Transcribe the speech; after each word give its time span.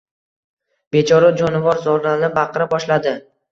Bechora 0.95 1.29
jonivor 1.43 1.83
zorlanib 1.85 2.37
baqira 2.41 2.71
boshladi 2.75 3.17